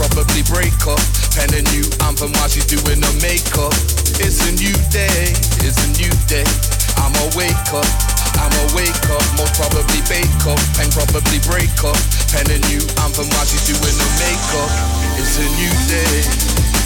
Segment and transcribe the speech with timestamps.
[0.00, 1.00] probably break up.
[1.36, 3.76] Pen a new anthem while she's doing her makeup.
[4.16, 5.28] It's a new day,
[5.60, 6.48] it's a new day.
[6.96, 7.84] I'm a wake up,
[8.40, 9.24] I'm a wake up.
[9.36, 12.00] Most probably bake up, pen probably break up.
[12.32, 14.72] Pen a new anthem while she's doing her makeup.
[15.20, 16.79] It's a new day.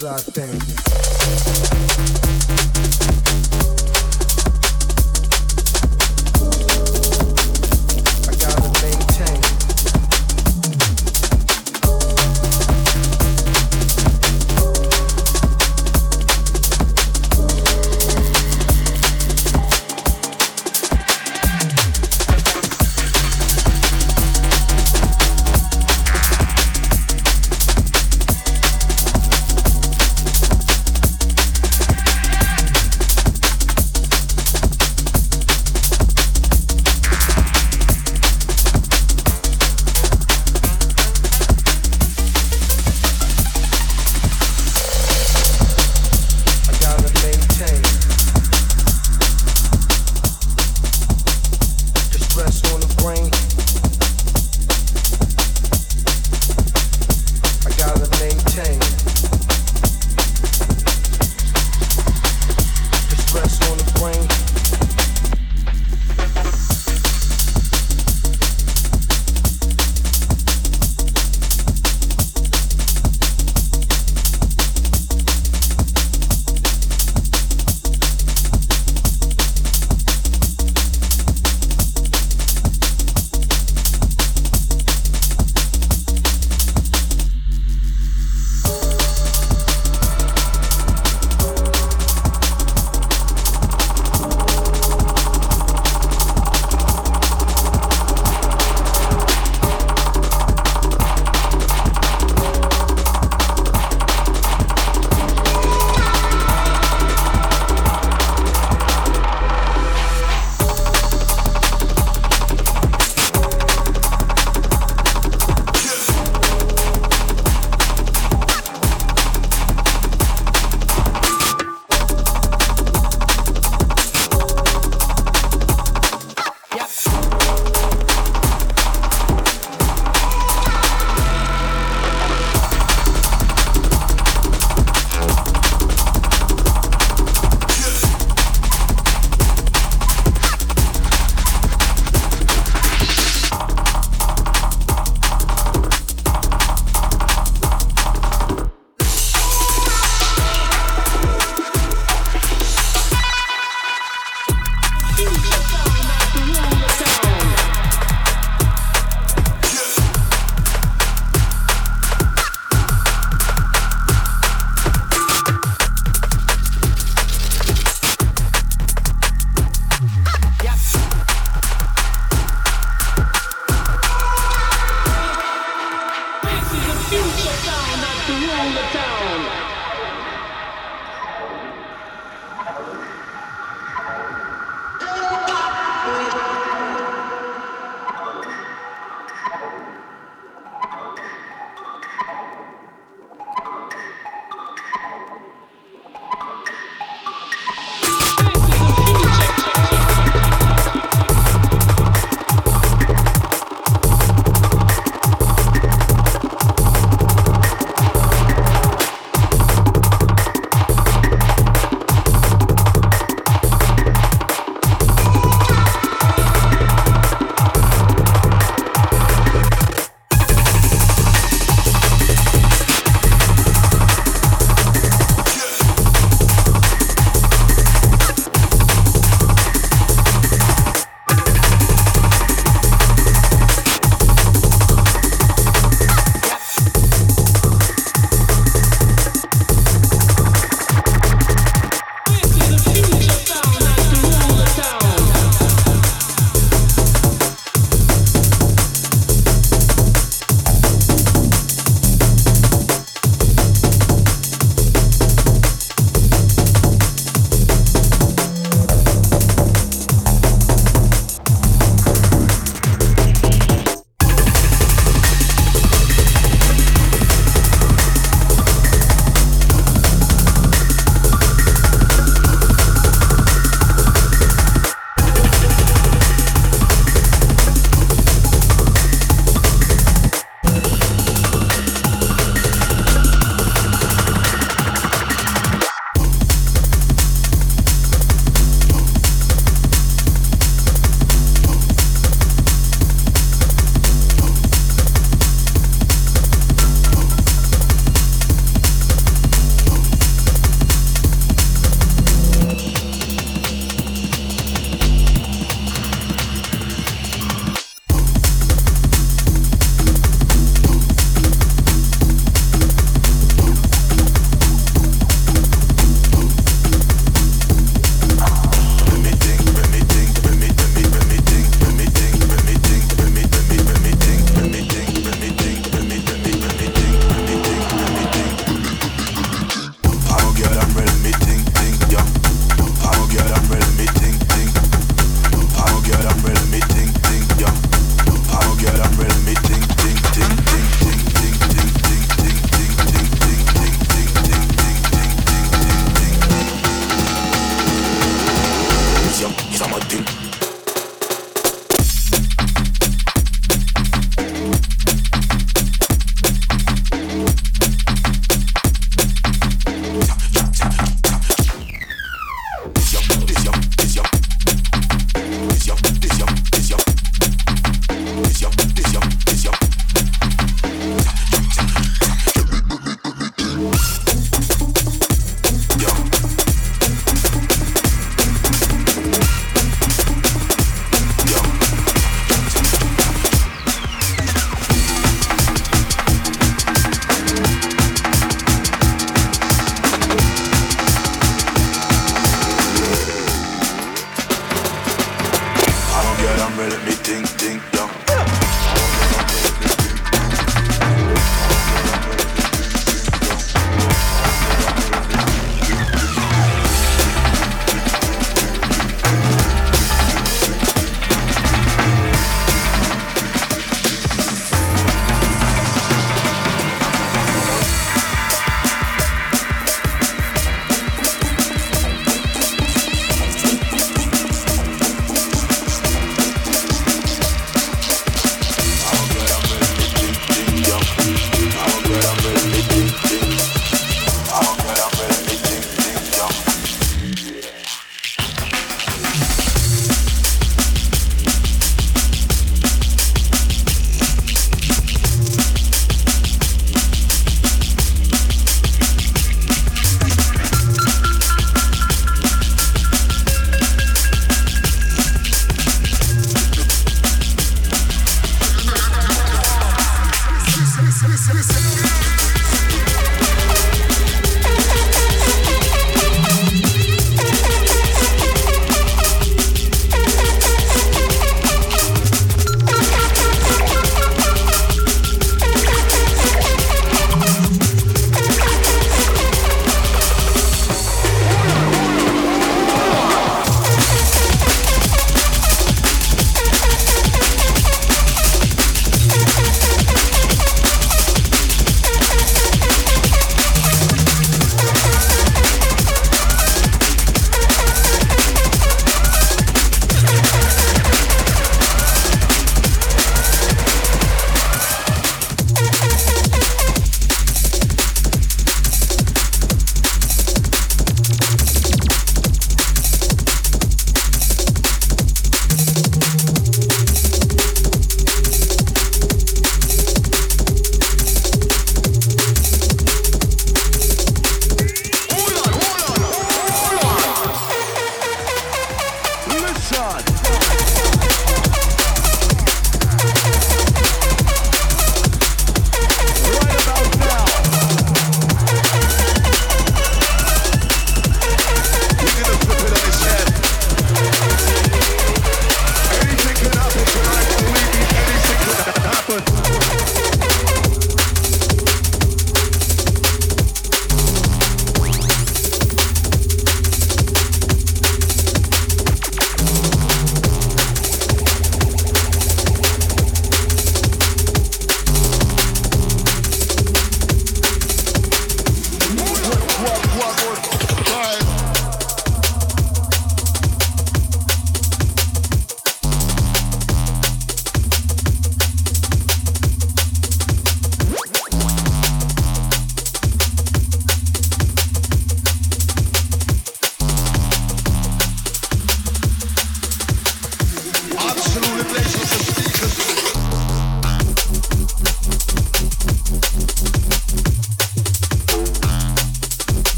[0.00, 1.07] Yes, I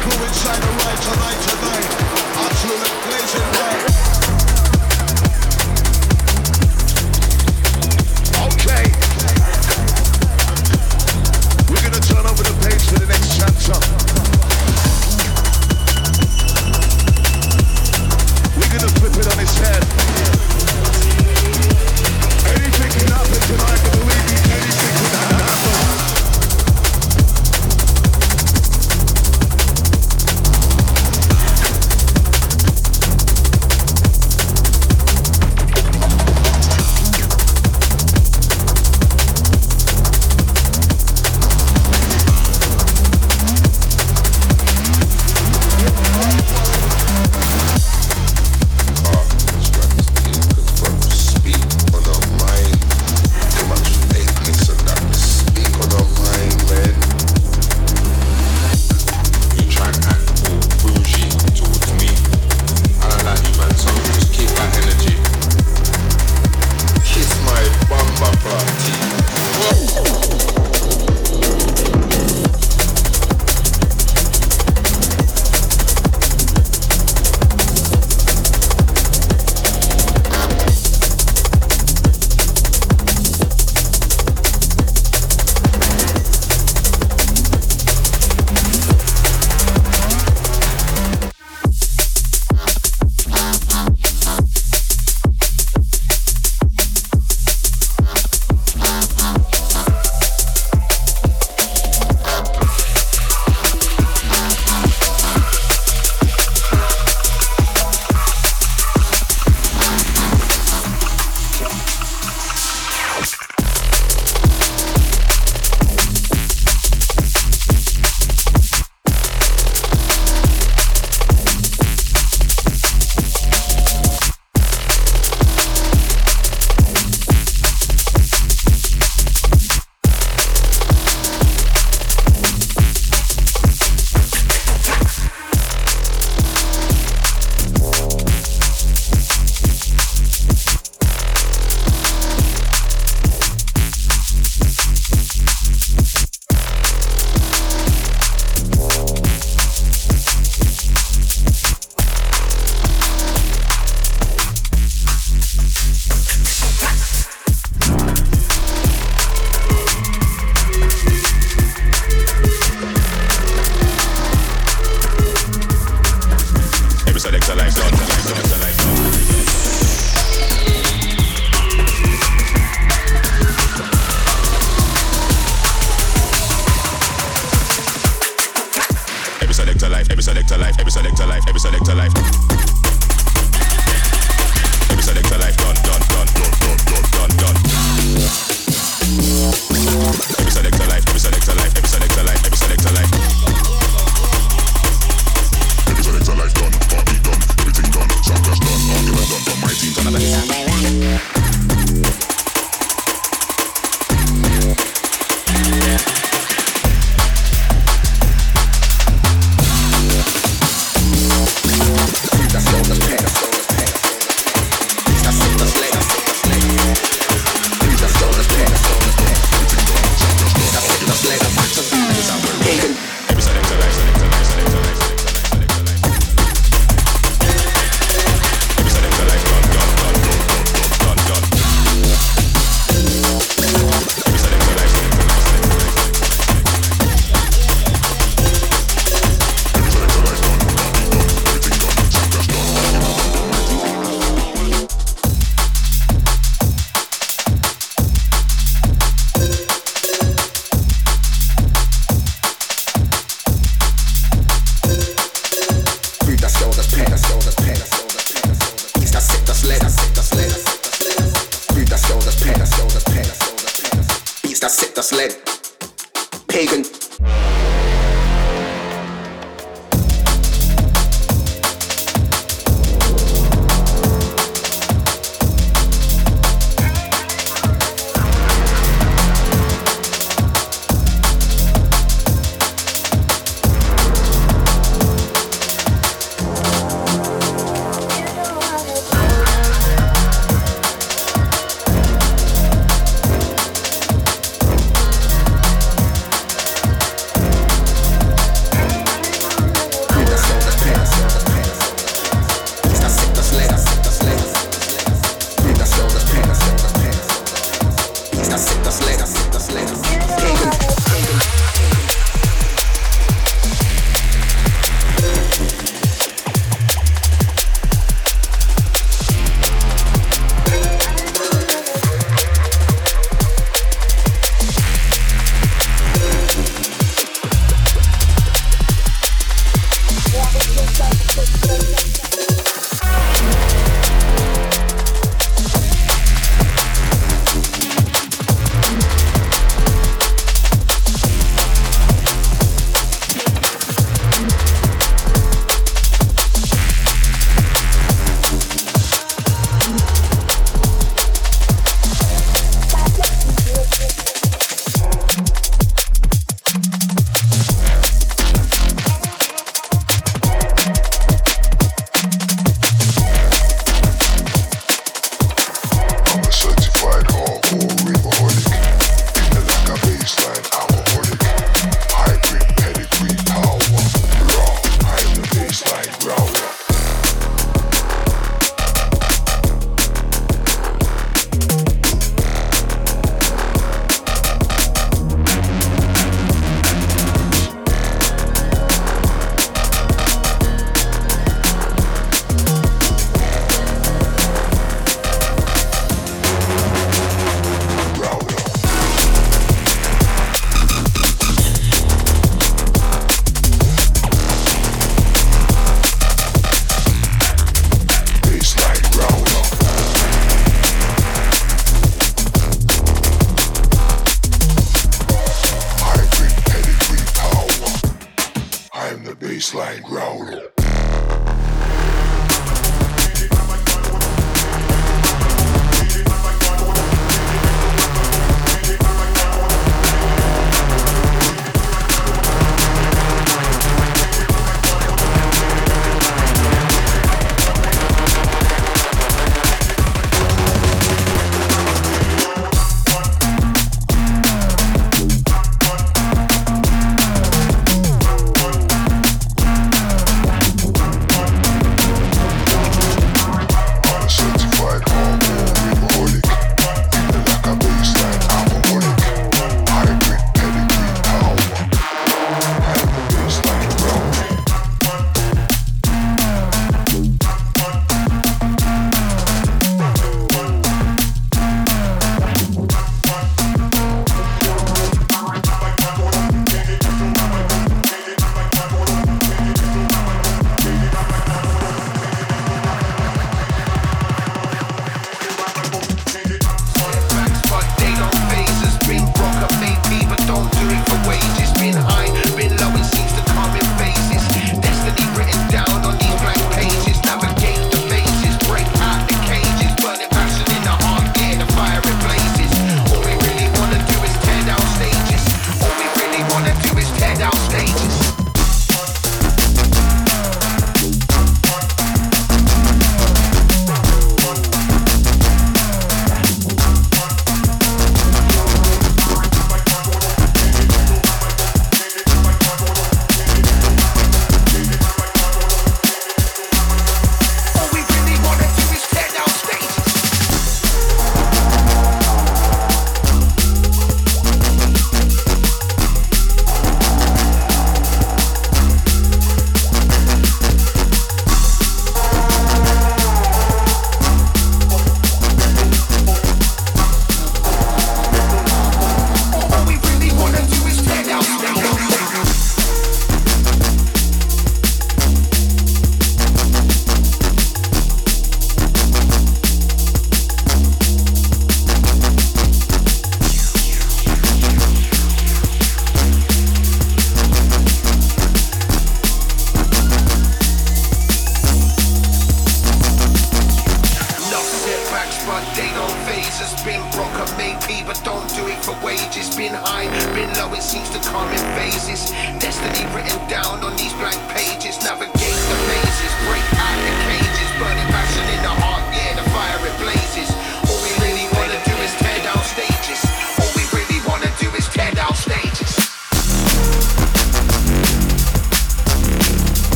[0.00, 1.90] crew inside the ride tonight, tonight.
[2.46, 3.53] Absolute pleasure.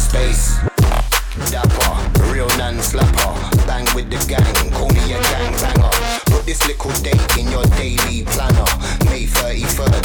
[0.00, 0.56] space.
[1.50, 1.92] Dapper,
[2.32, 3.34] real non slapper.
[3.66, 5.90] Bang with the gang, call me a gang banger.
[6.32, 8.70] Put this little date in your daily planner.
[9.06, 10.02] May 33rd,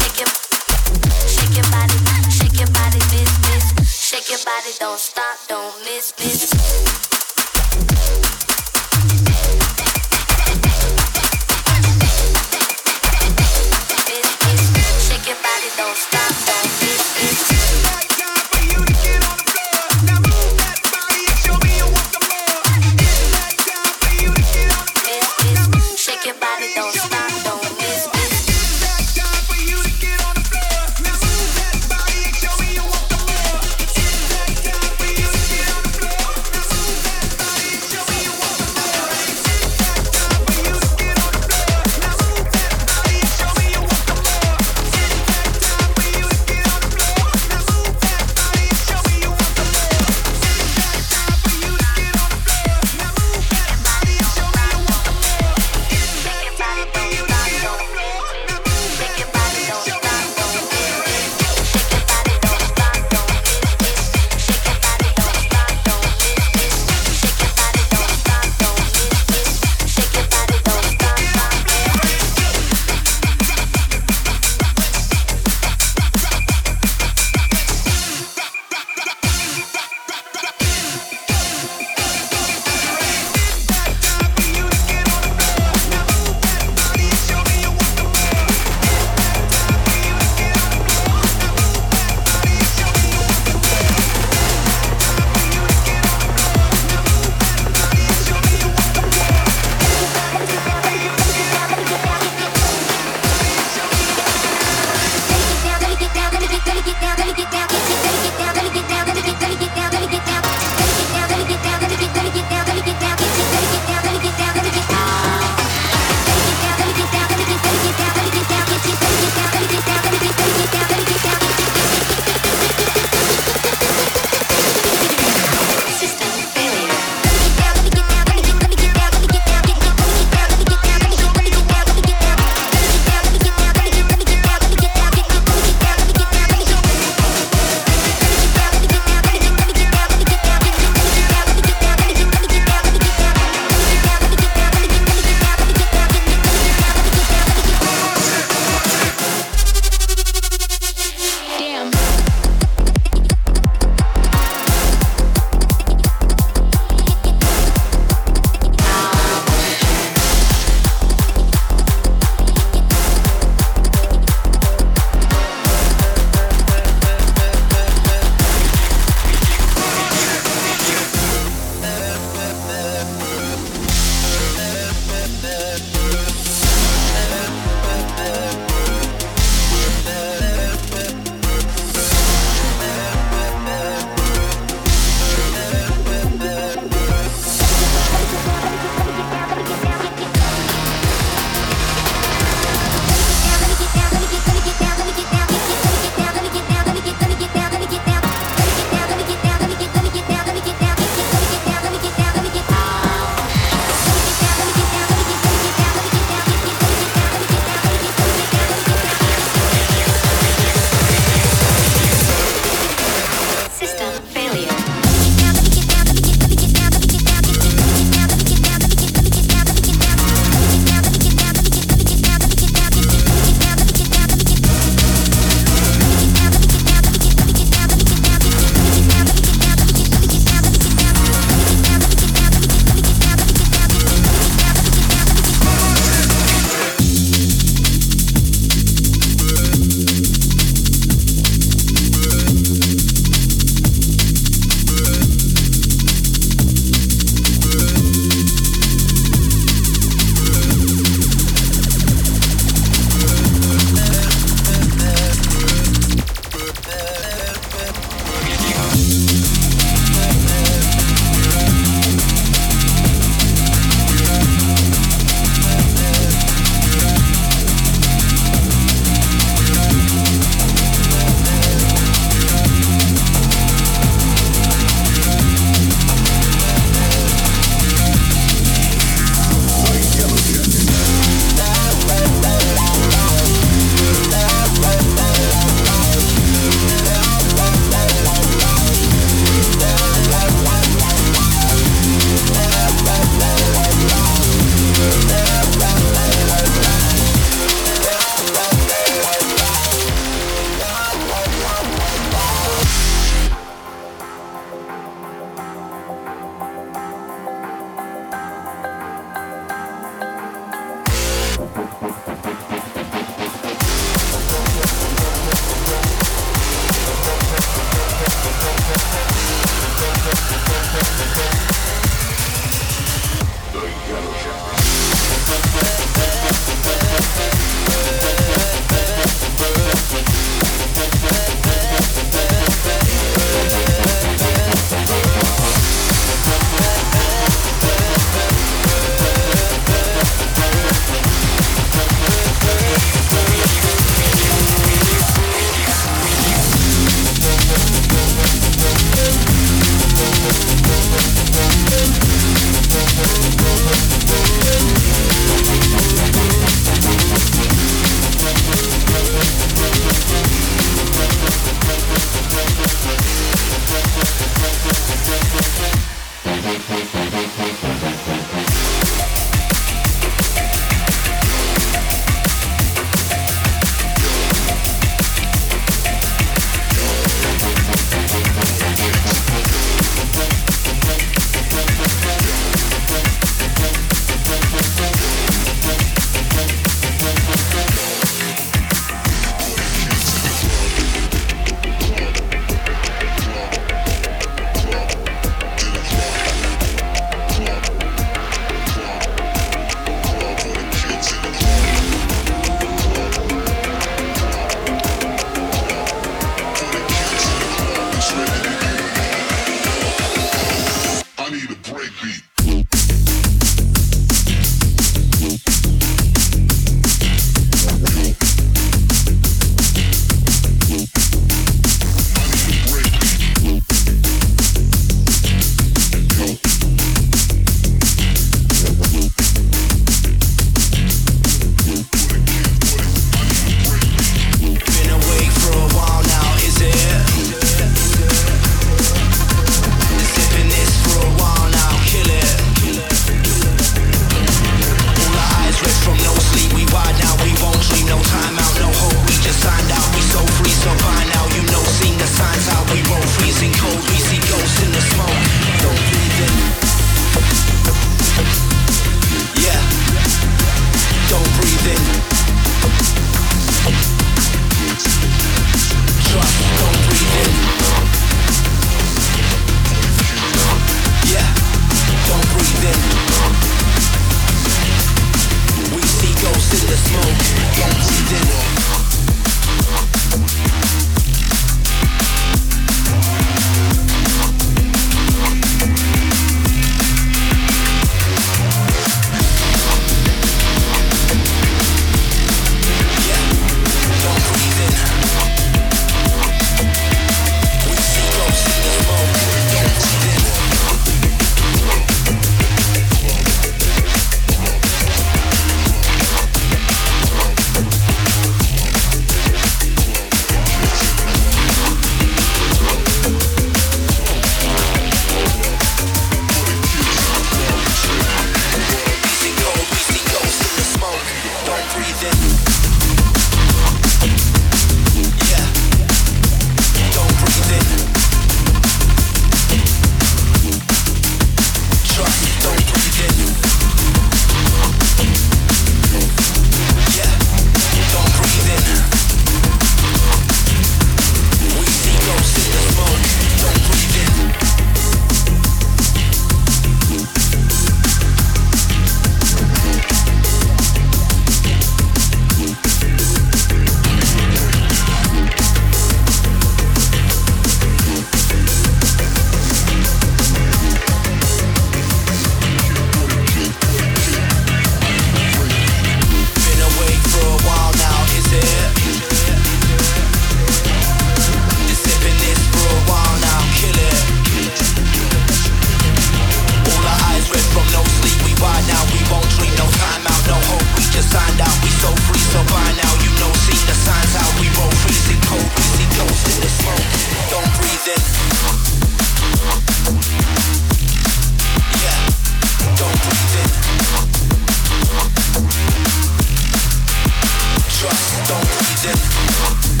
[598.01, 600.00] trust, don't need this.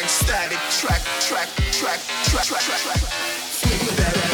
[0.00, 4.25] gang static track, track, track, track, track, track, track.